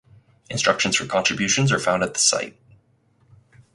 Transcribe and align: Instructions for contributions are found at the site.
Instructions 0.49 0.95
for 0.97 1.05
contributions 1.05 1.71
are 1.71 1.77
found 1.77 2.01
at 2.01 2.13
the 2.15 2.19
site. 2.19 2.57